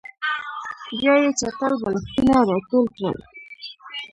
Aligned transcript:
بیا 0.97 1.13
یې 1.23 1.29
چټل 1.39 1.71
بالښتونه 1.81 2.35
راټول 2.49 2.85
کړل 2.95 3.17